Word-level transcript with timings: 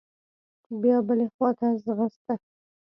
بيا 0.81 0.97
بلې 1.07 1.27
خوا 1.33 1.49
ته 1.59 1.67
ځغسته. 1.83 2.33